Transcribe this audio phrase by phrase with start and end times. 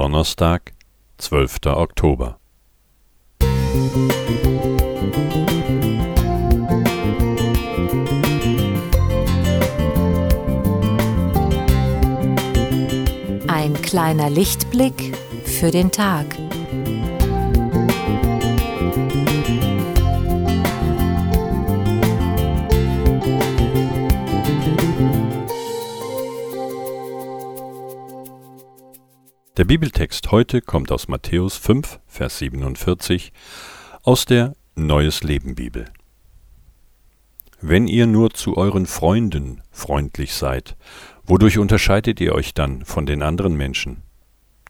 [0.00, 0.72] Donnerstag,
[1.18, 1.58] 12.
[1.66, 2.38] Oktober.
[13.46, 16.24] Ein kleiner Lichtblick für den Tag.
[29.60, 33.30] Der Bibeltext heute kommt aus Matthäus 5, Vers 47
[34.02, 35.84] aus der Neues Leben Bibel.
[37.60, 40.78] Wenn ihr nur zu euren Freunden freundlich seid,
[41.24, 44.02] wodurch unterscheidet ihr euch dann von den anderen Menschen?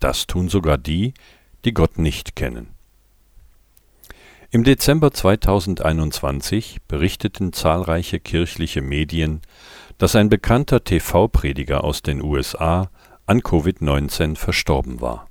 [0.00, 1.14] Das tun sogar die,
[1.64, 2.74] die Gott nicht kennen.
[4.50, 9.40] Im Dezember 2021 berichteten zahlreiche kirchliche Medien,
[9.98, 12.90] dass ein bekannter TV-Prediger aus den USA
[13.30, 15.28] an Covid-19 verstorben war.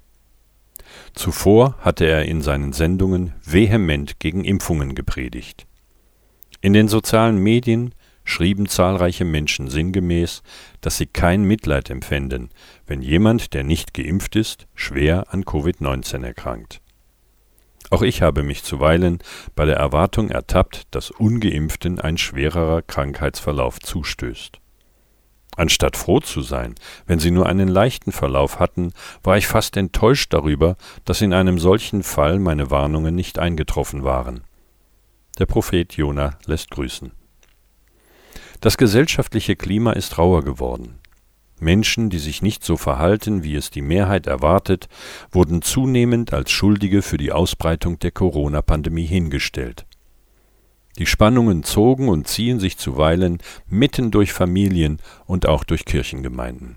[1.13, 5.67] Zuvor hatte er in seinen Sendungen vehement gegen Impfungen gepredigt.
[6.61, 10.43] In den sozialen Medien schrieben zahlreiche Menschen sinngemäß,
[10.79, 12.51] dass sie kein Mitleid empfänden,
[12.87, 16.79] wenn jemand, der nicht geimpft ist, schwer an Covid-19 erkrankt.
[17.89, 19.19] Auch ich habe mich zuweilen
[19.55, 24.61] bei der Erwartung ertappt, dass ungeimpften ein schwererer Krankheitsverlauf zustößt.
[25.59, 28.93] Anstatt froh zu sein, wenn sie nur einen leichten Verlauf hatten,
[29.23, 34.45] war ich fast enttäuscht darüber, dass in einem solchen Fall meine Warnungen nicht eingetroffen waren.
[35.37, 37.11] Der Prophet Jona lässt grüßen.
[38.61, 40.99] Das gesellschaftliche Klima ist rauer geworden.
[41.59, 44.87] Menschen, die sich nicht so verhalten, wie es die Mehrheit erwartet,
[45.29, 49.85] wurden zunehmend als Schuldige für die Ausbreitung der Corona-Pandemie hingestellt.
[50.99, 56.75] Die Spannungen zogen und ziehen sich zuweilen mitten durch Familien und auch durch Kirchengemeinden.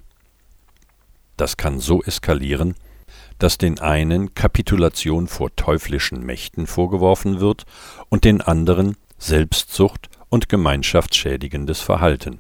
[1.37, 2.75] Das kann so eskalieren,
[3.39, 7.65] dass den einen Kapitulation vor teuflischen Mächten vorgeworfen wird
[8.09, 12.39] und den anderen Selbstsucht und gemeinschaftsschädigendes Verhalten.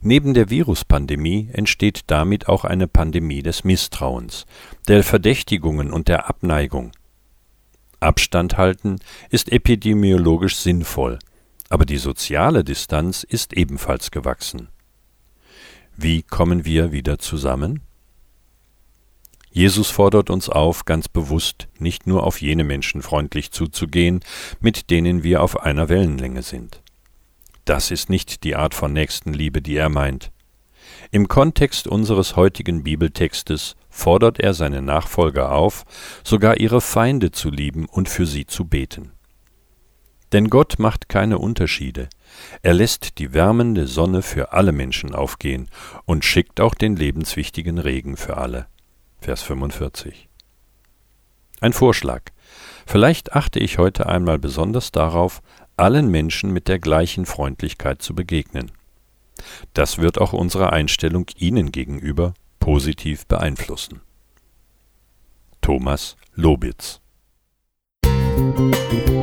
[0.00, 4.46] Neben der Viruspandemie entsteht damit auch eine Pandemie des Misstrauens,
[4.86, 6.92] der Verdächtigungen und der Abneigung,
[8.02, 8.98] Abstand halten
[9.30, 11.18] ist epidemiologisch sinnvoll,
[11.68, 14.68] aber die soziale Distanz ist ebenfalls gewachsen.
[15.96, 17.80] Wie kommen wir wieder zusammen?
[19.50, 24.20] Jesus fordert uns auf, ganz bewusst nicht nur auf jene Menschen freundlich zuzugehen,
[24.60, 26.82] mit denen wir auf einer Wellenlänge sind.
[27.66, 30.32] Das ist nicht die Art von Nächstenliebe, die er meint.
[31.10, 35.84] Im Kontext unseres heutigen Bibeltextes fordert er seine Nachfolger auf,
[36.24, 39.12] sogar ihre Feinde zu lieben und für sie zu beten.
[40.32, 42.08] Denn Gott macht keine Unterschiede.
[42.62, 45.68] Er lässt die wärmende Sonne für alle Menschen aufgehen
[46.06, 48.66] und schickt auch den lebenswichtigen Regen für alle.
[49.20, 50.30] Vers 45.
[51.60, 52.22] Ein Vorschlag.
[52.86, 55.42] Vielleicht achte ich heute einmal besonders darauf,
[55.76, 58.72] allen Menschen mit der gleichen Freundlichkeit zu begegnen.
[59.74, 64.00] Das wird auch unsere Einstellung ihnen gegenüber positiv beeinflussen.
[65.60, 67.00] Thomas Lobitz
[68.04, 69.21] Musik